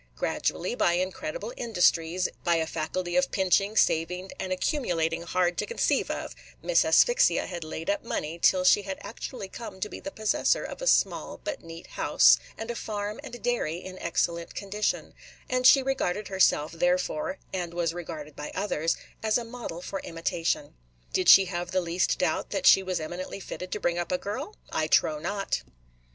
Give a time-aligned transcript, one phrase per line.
[0.15, 6.09] Gradually, by incredible industries, by a faculty of pinching, saving, and accumulating hard to conceive
[6.09, 10.09] of, Miss Asphyxia had laid up money till she had actually come to be the
[10.09, 15.13] possessor of a small but neat house, and a farm and dairy in excellent condition;
[15.47, 20.73] and she regarded herself, therefore, and was regarded by others, as a model for imitation.
[21.13, 24.17] Did she have the least doubt that she was eminently fitted to bring up a
[24.17, 24.55] girl?
[24.71, 25.61] I trow not.